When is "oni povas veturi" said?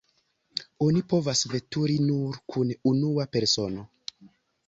0.85-1.99